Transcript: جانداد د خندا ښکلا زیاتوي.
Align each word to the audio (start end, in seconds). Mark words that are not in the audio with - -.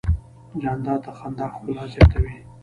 جانداد 0.61 0.99
د 1.05 1.07
خندا 1.17 1.45
ښکلا 1.53 1.83
زیاتوي. 1.93 2.35